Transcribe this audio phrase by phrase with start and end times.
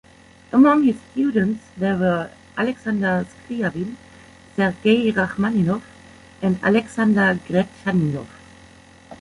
[0.51, 3.97] Among his students there were Alexander Scriabin,
[4.55, 5.83] Sergei Rachmaninoff
[6.41, 8.25] and Alexander Gretchaninov.